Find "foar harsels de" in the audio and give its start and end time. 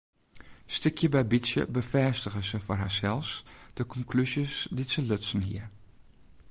2.65-3.83